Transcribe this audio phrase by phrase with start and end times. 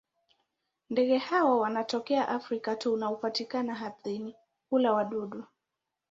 [0.89, 4.35] Ndege hawa wanatokea Afrika tu na hupatikana ardhini;
[4.69, 5.43] hula wadudu.